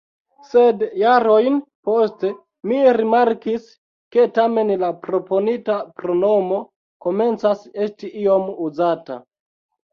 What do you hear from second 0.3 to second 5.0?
Sed jarojn poste mi rimarkis, ke tamen la